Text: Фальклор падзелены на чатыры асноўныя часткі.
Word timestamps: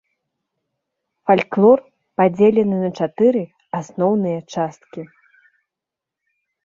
Фальклор 1.31 1.77
падзелены 2.21 2.77
на 2.85 2.89
чатыры 3.01 3.43
асноўныя 3.81 4.39
часткі. 4.57 5.01